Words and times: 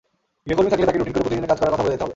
গৃহকর্মী 0.45 0.69
থাকলে 0.71 0.87
তাকে 0.87 0.97
রুটিন 0.99 1.13
ধরে 1.15 1.25
প্রতিদিনের 1.25 1.49
কাজ 1.51 1.57
করার 1.59 1.71
কথা 1.73 1.83
বলে 1.83 1.93
যেতে 1.93 2.03
হবে। 2.03 2.09